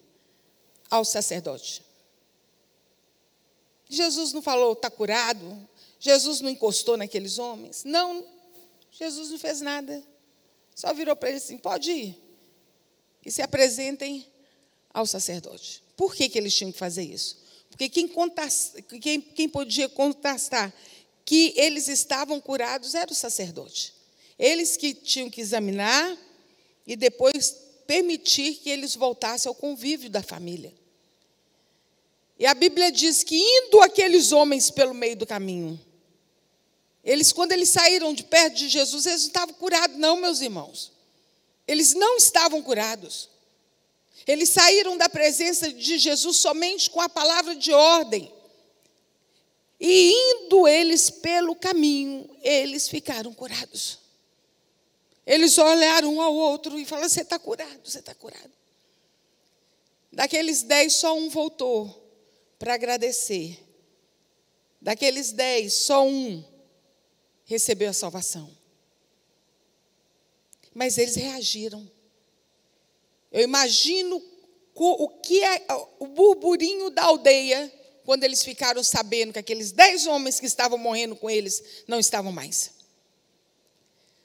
[0.90, 1.83] ao sacerdote.
[3.88, 5.68] Jesus não falou, está curado.
[6.01, 7.85] Jesus não encostou naqueles homens.
[7.85, 8.27] Não,
[8.90, 10.03] Jesus não fez nada.
[10.75, 12.18] Só virou para eles assim: pode ir.
[13.25, 14.27] E se apresentem
[14.92, 15.83] ao sacerdote.
[15.96, 17.38] Por que, que eles tinham que fazer isso?
[17.70, 18.11] Porque quem,
[19.01, 20.72] quem, quem podia contestar
[21.25, 23.94] que eles estavam curados era o sacerdote.
[24.42, 26.18] Eles que tinham que examinar
[26.85, 30.74] e depois permitir que eles voltassem ao convívio da família.
[32.37, 35.81] E a Bíblia diz que indo aqueles homens pelo meio do caminho,
[37.05, 40.90] eles, quando eles saíram de perto de Jesus, eles não estavam curados, não, meus irmãos.
[41.64, 43.28] Eles não estavam curados.
[44.26, 48.33] Eles saíram da presença de Jesus somente com a palavra de ordem.
[49.78, 54.02] E indo eles pelo caminho, eles ficaram curados.
[55.27, 58.53] Eles olharam um ao outro e falaram: Você está curado, você está curado.
[60.13, 62.03] Daqueles dez, só um voltou
[62.59, 63.59] para agradecer.
[64.81, 66.45] Daqueles dez, só um
[67.45, 68.51] recebeu a salvação.
[70.75, 71.89] Mas eles reagiram.
[73.31, 74.23] Eu imagino
[74.75, 75.67] o que é
[75.99, 77.73] o burburinho da aldeia
[78.05, 82.33] quando eles ficaram sabendo que aqueles dez homens que estavam morrendo com eles não estavam
[82.33, 82.82] mais.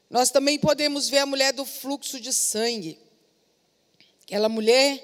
[0.09, 2.97] Nós também podemos ver a mulher do fluxo de sangue.
[4.23, 5.01] Aquela mulher,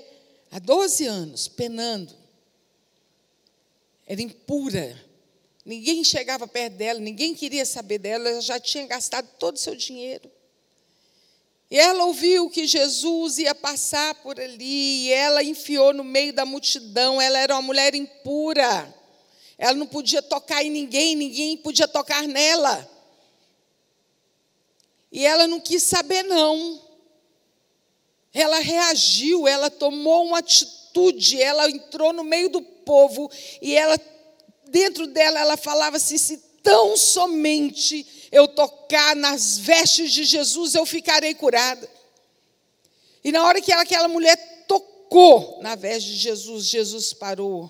[0.52, 2.13] há 12 anos, penando.
[4.06, 5.02] Era impura.
[5.66, 9.76] Ninguém chegava perto dela, ninguém queria saber dela, ela já tinha gastado todo o seu
[9.76, 10.30] dinheiro.
[11.72, 16.46] E ela ouviu que Jesus ia passar por ali, e ela enfiou no meio da
[16.46, 17.20] multidão.
[17.20, 18.94] Ela era uma mulher impura.
[19.58, 22.88] Ela não podia tocar em ninguém, ninguém podia tocar nela.
[25.13, 26.82] E ela não quis saber, não.
[28.34, 33.30] Ela reagiu, ela tomou uma atitude, ela entrou no meio do povo
[33.62, 33.95] e ela,
[34.69, 40.86] dentro dela, ela falava assim: se tão somente eu tocar nas vestes de Jesus, eu
[40.86, 41.88] ficarei curada.
[43.23, 47.69] E na hora que aquela mulher tocou na veste de Jesus, Jesus parou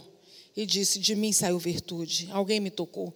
[0.55, 2.29] e disse: De mim saiu virtude.
[2.31, 3.13] Alguém me tocou.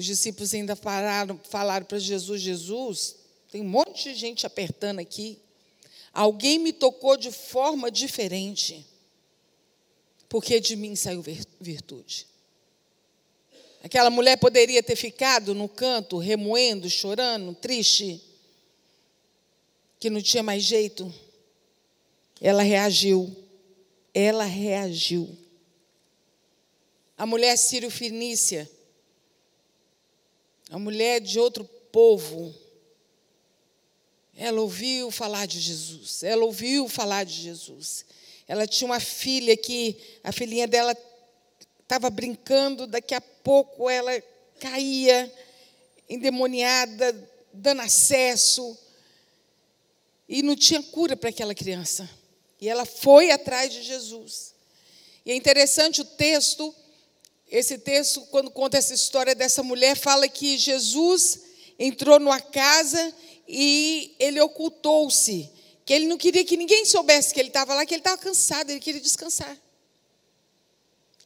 [0.00, 3.16] Os discípulos ainda falaram, falaram para Jesus: Jesus,
[3.50, 5.38] tem um monte de gente apertando aqui.
[6.10, 8.86] Alguém me tocou de forma diferente.
[10.26, 11.22] porque de mim saiu
[11.60, 12.26] virtude.
[13.82, 18.22] Aquela mulher poderia ter ficado no canto, remoendo, chorando, triste,
[19.98, 21.12] que não tinha mais jeito.
[22.40, 23.36] Ela reagiu.
[24.14, 25.28] Ela reagiu.
[27.18, 28.70] A mulher sírio-fenícia,
[30.70, 32.54] a mulher de outro povo,
[34.36, 36.22] ela ouviu falar de Jesus.
[36.22, 38.06] Ela ouviu falar de Jesus.
[38.46, 40.96] Ela tinha uma filha que a filhinha dela
[41.82, 44.12] estava brincando, daqui a pouco ela
[44.60, 45.32] caía
[46.08, 48.78] endemoniada, dando acesso,
[50.28, 52.08] e não tinha cura para aquela criança.
[52.60, 54.54] E ela foi atrás de Jesus.
[55.26, 56.74] E é interessante o texto,
[57.50, 61.40] esse texto, quando conta essa história dessa mulher, fala que Jesus
[61.78, 63.12] entrou numa casa
[63.48, 65.50] e ele ocultou-se,
[65.84, 68.70] que ele não queria que ninguém soubesse que ele estava lá, que ele estava cansado,
[68.70, 69.60] ele queria descansar.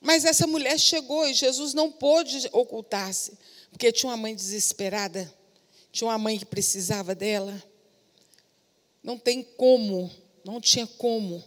[0.00, 3.38] Mas essa mulher chegou e Jesus não pôde ocultar-se,
[3.70, 5.32] porque tinha uma mãe desesperada,
[5.92, 7.62] tinha uma mãe que precisava dela.
[9.02, 10.10] Não tem como,
[10.42, 11.44] não tinha como.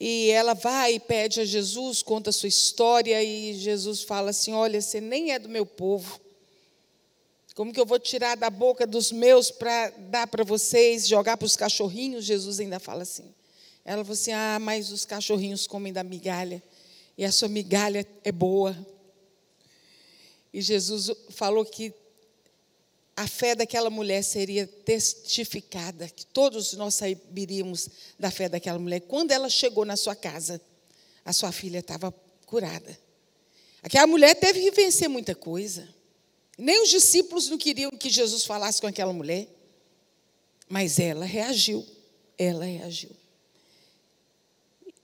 [0.00, 4.54] E ela vai e pede a Jesus, conta a sua história, e Jesus fala assim:
[4.54, 6.18] Olha, você nem é do meu povo.
[7.54, 11.44] Como que eu vou tirar da boca dos meus para dar para vocês, jogar para
[11.44, 12.24] os cachorrinhos?
[12.24, 13.34] Jesus ainda fala assim.
[13.84, 16.62] Ela falou assim: Ah, mas os cachorrinhos comem da migalha,
[17.18, 18.74] e a sua migalha é boa.
[20.50, 21.92] E Jesus falou que
[23.20, 27.86] a fé daquela mulher seria testificada, que todos nós saberíamos
[28.18, 29.00] da fé daquela mulher.
[29.00, 30.58] Quando ela chegou na sua casa,
[31.22, 32.10] a sua filha estava
[32.46, 32.98] curada.
[33.82, 35.86] Aquela mulher teve que vencer muita coisa.
[36.56, 39.46] Nem os discípulos não queriam que Jesus falasse com aquela mulher.
[40.66, 41.86] Mas ela reagiu.
[42.38, 43.10] Ela reagiu.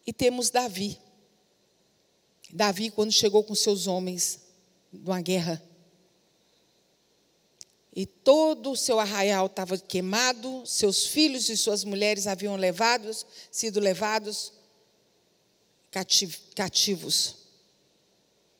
[0.06, 0.98] E temos Davi.
[2.50, 4.40] Davi, quando chegou com seus homens
[4.90, 5.62] numa guerra,
[7.96, 13.80] e todo o seu arraial estava queimado, seus filhos e suas mulheres haviam levados, sido
[13.80, 14.52] levados
[16.54, 17.36] cativos.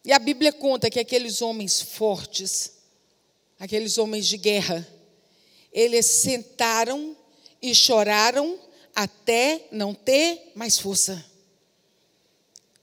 [0.02, 2.78] E a Bíblia conta que aqueles homens fortes,
[3.60, 4.88] aqueles homens de guerra,
[5.70, 7.14] eles sentaram
[7.60, 8.58] e choraram
[8.94, 11.22] até não ter mais força.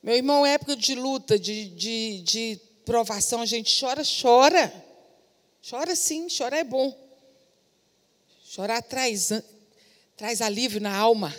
[0.04, 4.93] Meu irmão, época de luta, de, de, de provação, a gente chora, chora.
[5.68, 6.94] Chora sim, chorar é bom.
[8.44, 9.32] Chorar traz,
[10.18, 11.34] traz alívio na alma.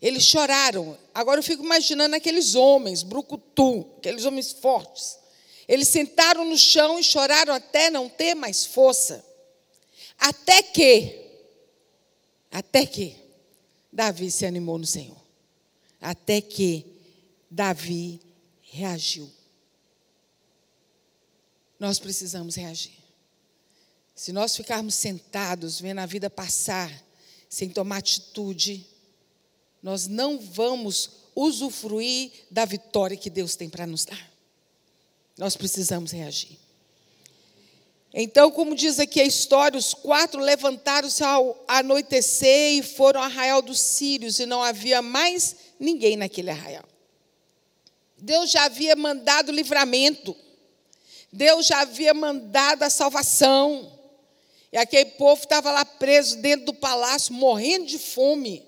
[0.00, 0.96] Eles choraram.
[1.12, 5.18] Agora eu fico imaginando aqueles homens, brucutu, aqueles homens fortes.
[5.66, 9.24] Eles sentaram no chão e choraram até não ter mais força.
[10.16, 11.20] Até que,
[12.50, 13.16] até que,
[13.92, 15.20] Davi se animou no Senhor.
[16.00, 16.86] Até que
[17.50, 18.20] Davi
[18.62, 19.30] reagiu.
[21.84, 22.96] Nós precisamos reagir.
[24.14, 26.90] Se nós ficarmos sentados, vendo a vida passar,
[27.46, 28.86] sem tomar atitude,
[29.82, 34.32] nós não vamos usufruir da vitória que Deus tem para nos dar.
[35.36, 36.58] Nós precisamos reagir.
[38.14, 43.60] Então, como diz aqui a história, os quatro levantaram-se ao anoitecer e foram ao arraial
[43.60, 46.88] dos sírios, e não havia mais ninguém naquele arraial.
[48.16, 50.34] Deus já havia mandado livramento.
[51.34, 53.92] Deus já havia mandado a salvação.
[54.72, 58.64] E aquele povo estava lá preso dentro do palácio, morrendo de fome.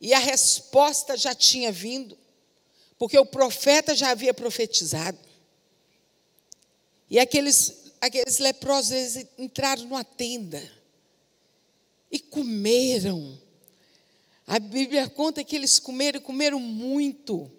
[0.00, 2.18] E a resposta já tinha vindo,
[2.98, 5.18] porque o profeta já havia profetizado.
[7.08, 10.60] E aqueles, aqueles leprosos eles entraram numa tenda
[12.10, 13.40] e comeram.
[14.46, 17.50] A Bíblia conta que eles comeram e comeram muito.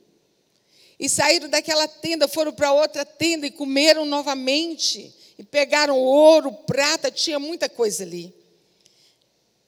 [0.99, 5.13] E saíram daquela tenda, foram para outra tenda e comeram novamente.
[5.37, 8.33] E pegaram ouro, prata, tinha muita coisa ali.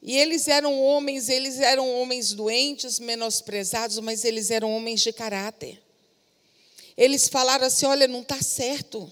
[0.02, 5.82] E eles eram homens, eles eram homens doentes, menosprezados, mas eles eram homens de caráter.
[6.98, 9.10] Eles falaram assim: olha, não está certo.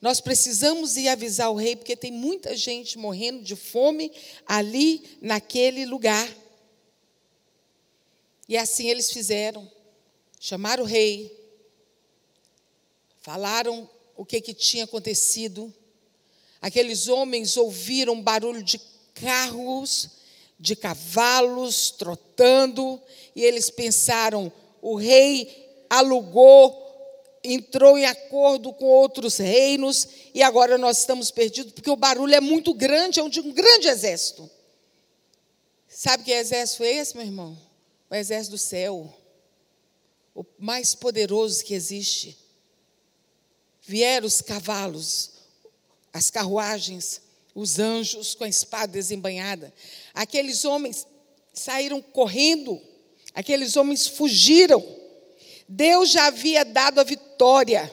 [0.00, 4.12] Nós precisamos ir avisar o rei, porque tem muita gente morrendo de fome
[4.46, 6.28] ali naquele lugar.
[8.48, 9.68] E assim eles fizeram.
[10.40, 11.36] Chamaram o rei,
[13.20, 15.72] falaram o que, que tinha acontecido.
[16.60, 18.80] Aqueles homens ouviram barulho de
[19.14, 20.10] carros,
[20.58, 23.00] de cavalos trotando,
[23.34, 26.86] e eles pensaram: o rei alugou,
[27.42, 32.40] entrou em acordo com outros reinos, e agora nós estamos perdidos, porque o barulho é
[32.40, 34.48] muito grande, é um um grande exército.
[35.88, 37.68] Sabe que exército é esse, meu irmão?
[38.10, 39.12] o exército do céu,
[40.38, 42.38] o mais poderoso que existe.
[43.82, 45.32] Vieram os cavalos,
[46.12, 47.20] as carruagens,
[47.52, 49.74] os anjos com a espada desembanhada.
[50.14, 51.08] Aqueles homens
[51.52, 52.80] saíram correndo,
[53.34, 54.80] aqueles homens fugiram.
[55.68, 57.92] Deus já havia dado a vitória,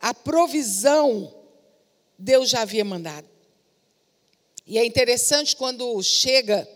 [0.00, 1.32] a provisão,
[2.18, 3.28] Deus já havia mandado.
[4.66, 6.68] E é interessante quando chega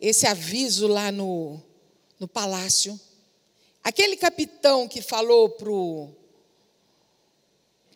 [0.00, 1.62] esse aviso lá no,
[2.18, 2.98] no palácio.
[3.84, 5.50] Aquele capitão que falou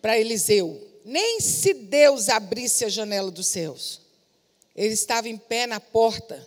[0.03, 4.03] para Eliseu, nem se Deus abrisse a janela dos céus,
[4.76, 6.47] ele estava em pé na porta.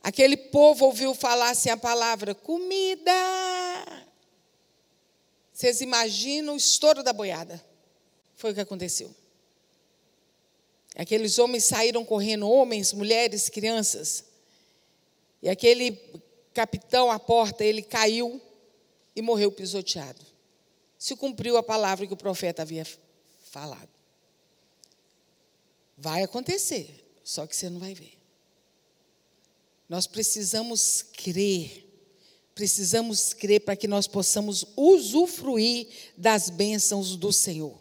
[0.00, 3.12] Aquele povo ouviu falar assim a palavra: comida.
[5.52, 7.62] Vocês imaginam o estouro da boiada?
[8.36, 9.14] Foi o que aconteceu.
[10.94, 14.24] Aqueles homens saíram correndo, homens, mulheres, crianças.
[15.42, 15.92] E aquele
[16.52, 18.40] capitão à porta, ele caiu
[19.14, 20.20] e morreu pisoteado.
[20.98, 22.86] Se cumpriu a palavra que o profeta havia
[23.50, 23.88] falado.
[25.96, 28.18] Vai acontecer, só que você não vai ver.
[29.88, 31.86] Nós precisamos crer,
[32.54, 35.86] precisamos crer para que nós possamos usufruir
[36.16, 37.78] das bênçãos do Senhor.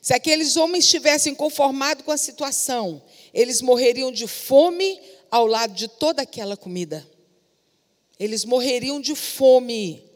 [0.00, 3.02] Se aqueles homens estivessem conformados com a situação,
[3.32, 5.00] eles morreriam de fome
[5.30, 7.06] ao lado de toda aquela comida.
[8.22, 10.08] Eles morreriam de fome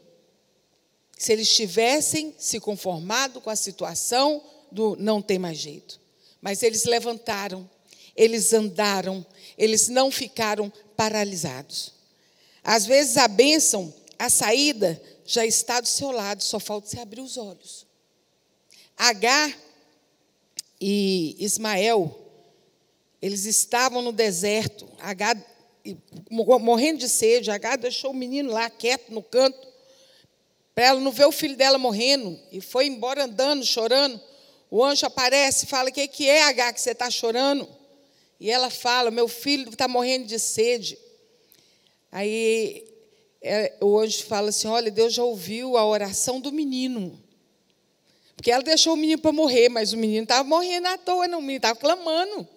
[1.17, 4.41] se eles tivessem se conformado com a situação
[4.71, 5.99] do não tem mais jeito.
[6.39, 7.69] Mas eles levantaram,
[8.15, 9.25] eles andaram,
[9.57, 11.91] eles não ficaram paralisados.
[12.63, 17.19] Às vezes a bênção, a saída já está do seu lado, só falta você abrir
[17.19, 17.85] os olhos.
[18.95, 19.53] Agar
[20.79, 22.17] e Ismael,
[23.21, 25.35] eles estavam no deserto, H,
[26.29, 27.51] morrendo de sede.
[27.51, 29.67] H deixou o menino lá quieto no canto,
[30.73, 34.19] para ela não ver o filho dela morrendo, e foi embora andando, chorando.
[34.69, 37.67] O anjo aparece e fala: O que, que é, H, que você está chorando?
[38.39, 40.97] E ela fala: Meu filho está morrendo de sede.
[42.11, 42.85] Aí
[43.41, 47.21] é, o anjo fala assim: Olha, Deus já ouviu a oração do menino.
[48.35, 51.39] Porque ela deixou o menino para morrer, mas o menino estava morrendo à toa, não,
[51.39, 52.47] o menino estava clamando.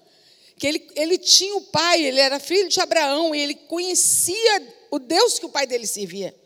[0.61, 4.99] Que ele, ele tinha o pai, ele era filho de Abraão, e ele conhecia o
[4.99, 6.39] Deus que o pai dele servia.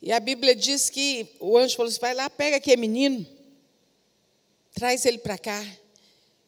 [0.00, 3.26] E a Bíblia diz que o anjo falou assim: vai lá, pega aquele menino,
[4.72, 5.60] traz ele para cá.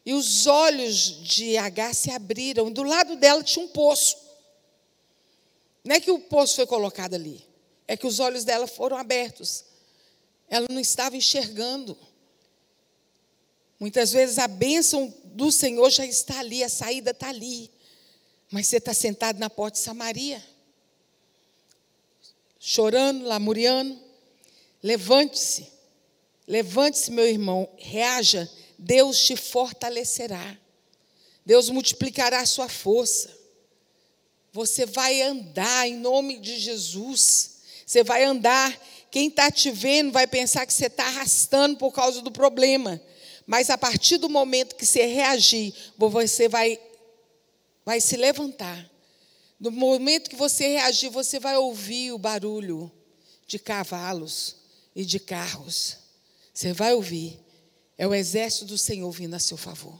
[0.05, 4.15] E os olhos de H se abriram, do lado dela tinha um poço.
[5.83, 7.45] Não é que o poço foi colocado ali,
[7.85, 9.65] é que os olhos dela foram abertos.
[10.47, 11.97] Ela não estava enxergando.
[13.81, 17.67] Muitas vezes a bênção do Senhor já está ali, a saída está ali.
[18.51, 20.39] Mas você está sentado na porta de Samaria,
[22.59, 23.99] chorando, lamuriando.
[24.83, 25.67] Levante-se,
[26.47, 28.47] levante-se, meu irmão, reaja.
[28.77, 30.55] Deus te fortalecerá.
[31.43, 33.35] Deus multiplicará a sua força.
[34.53, 37.61] Você vai andar em nome de Jesus.
[37.83, 38.79] Você vai andar
[39.09, 43.01] quem está te vendo vai pensar que você está arrastando por causa do problema.
[43.45, 46.79] Mas a partir do momento que você reagir, você vai,
[47.85, 48.89] vai se levantar.
[49.59, 52.91] No momento que você reagir, você vai ouvir o barulho
[53.45, 54.55] de cavalos
[54.95, 55.97] e de carros.
[56.53, 57.39] Você vai ouvir.
[57.97, 59.99] É o exército do Senhor vindo a seu favor.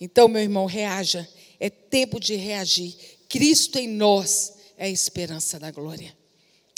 [0.00, 1.28] Então, meu irmão, reaja.
[1.58, 2.96] É tempo de reagir.
[3.28, 6.14] Cristo em nós é a esperança da glória.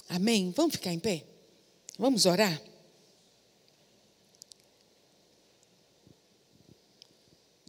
[0.09, 0.53] Amém?
[0.55, 1.25] Vamos ficar em pé?
[1.99, 2.61] Vamos orar?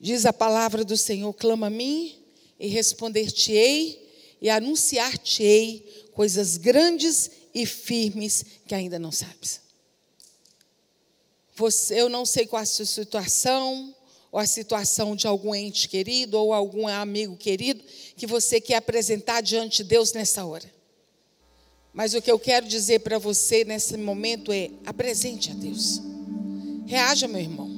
[0.05, 2.15] Diz a palavra do Senhor: clama a mim
[2.59, 4.07] e responder-te-ei
[4.39, 5.83] e anunciar-te-ei
[6.13, 9.61] coisas grandes e firmes que ainda não sabes.
[11.55, 13.95] Você, eu não sei qual a sua situação,
[14.31, 17.83] ou a situação de algum ente querido, ou algum amigo querido,
[18.15, 20.71] que você quer apresentar diante de Deus nessa hora.
[21.91, 25.99] Mas o que eu quero dizer para você nesse momento é: apresente a Deus.
[26.85, 27.74] Reaja, meu irmão.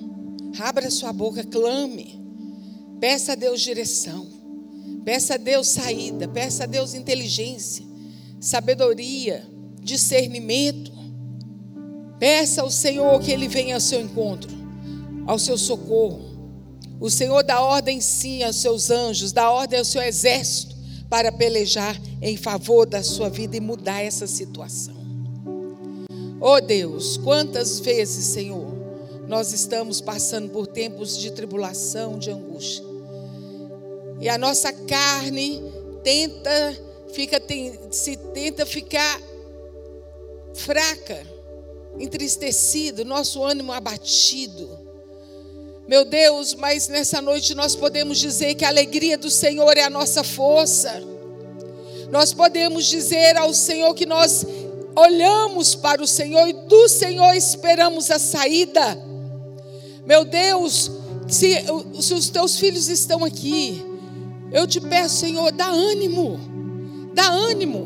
[0.59, 2.19] Abra sua boca, clame.
[2.99, 4.25] Peça a Deus direção.
[5.05, 6.27] Peça a Deus saída.
[6.27, 7.85] Peça a Deus inteligência,
[8.39, 9.45] sabedoria,
[9.81, 10.91] discernimento.
[12.19, 14.49] Peça ao Senhor que Ele venha ao seu encontro,
[15.25, 16.25] ao seu socorro.
[16.99, 20.75] O Senhor dá ordem sim aos seus anjos, dá ordem ao seu exército
[21.09, 24.97] para pelejar em favor da sua vida e mudar essa situação.
[26.41, 28.76] Oh Deus, quantas vezes, Senhor,
[29.27, 32.83] nós estamos passando por tempos de tribulação, de angústia.
[34.21, 35.61] E a nossa carne
[36.01, 36.77] tenta,
[37.11, 39.21] fica, tem, se tenta ficar
[40.53, 41.27] fraca,
[41.99, 44.79] entristecido, nosso ânimo abatido.
[45.87, 49.89] Meu Deus, mas nessa noite nós podemos dizer que a alegria do Senhor é a
[49.89, 51.01] nossa força.
[52.09, 54.45] Nós podemos dizer ao Senhor que nós
[54.95, 59.06] olhamos para o Senhor e do Senhor esperamos a saída.
[60.07, 60.89] Meu Deus,
[61.27, 61.53] se,
[61.99, 63.83] se os teus filhos estão aqui,
[64.53, 66.39] eu te peço, Senhor, dá ânimo,
[67.13, 67.85] dá ânimo.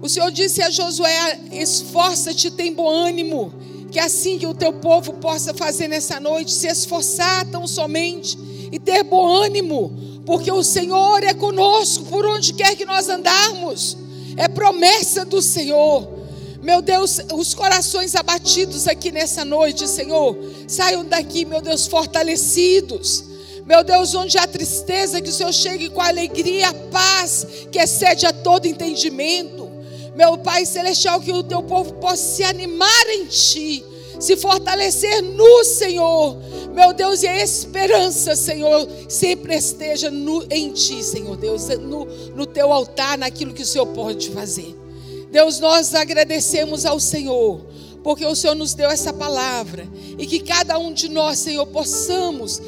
[0.00, 3.52] O Senhor disse a Josué: esforça-te, tem bom ânimo.
[3.90, 8.38] Que assim que o teu povo possa fazer nessa noite, se esforçar tão somente
[8.72, 13.98] e ter bom ânimo, porque o Senhor é conosco por onde quer que nós andarmos.
[14.34, 16.17] É promessa do Senhor.
[16.60, 20.36] Meu Deus, os corações abatidos aqui nessa noite, Senhor,
[20.66, 23.24] saiam daqui, meu Deus, fortalecidos.
[23.64, 28.26] Meu Deus, onde há tristeza, que o Senhor chegue com alegria, a paz, que excede
[28.26, 29.68] a todo entendimento.
[30.16, 33.84] Meu Pai Celestial, que o teu povo possa se animar em Ti,
[34.18, 36.38] se fortalecer no Senhor.
[36.74, 42.04] Meu Deus, e a esperança, Senhor, sempre esteja no, em Ti, Senhor Deus, no,
[42.34, 44.87] no Teu altar, naquilo que o Senhor pode fazer.
[45.30, 47.60] Deus, nós agradecemos ao Senhor,
[48.02, 49.86] porque o Senhor nos deu essa palavra,
[50.18, 52.60] e que cada um de nós, Senhor, possamos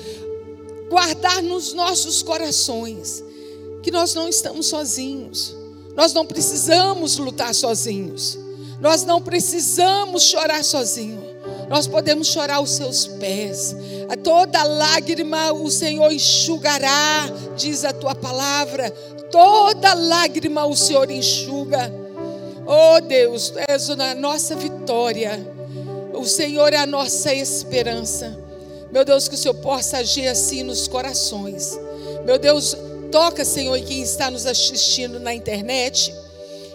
[0.89, 3.23] guardar nos nossos corações
[3.83, 5.61] que nós não estamos sozinhos
[6.01, 8.39] nós não precisamos lutar sozinhos.
[8.81, 11.23] Nós não precisamos chorar sozinhos.
[11.69, 13.77] Nós podemos chorar aos seus pés.
[14.09, 18.91] A toda lágrima o Senhor enxugará, diz a tua palavra.
[19.31, 21.93] Toda lágrima o Senhor enxuga.
[22.73, 25.45] Oh Deus, és a nossa vitória.
[26.14, 28.39] O Senhor é a nossa esperança.
[28.93, 31.77] Meu Deus, que o Senhor possa agir assim nos corações.
[32.25, 32.77] Meu Deus,
[33.11, 36.14] Toca, Senhor, em quem está nos assistindo na internet.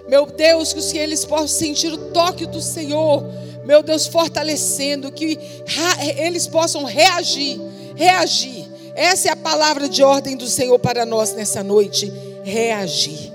[0.06, 3.24] Meu Deus, que eles possam sentir o toque do Senhor.
[3.64, 5.40] Meu Deus, fortalecendo, que
[6.18, 7.58] eles possam reagir,
[7.96, 8.68] reagir.
[8.96, 12.12] Essa é a palavra de ordem do Senhor para nós nessa noite.
[12.44, 13.35] Reagir.